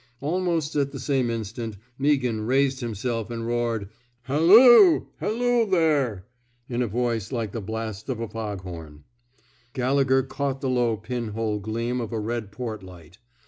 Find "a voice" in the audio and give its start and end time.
6.81-7.31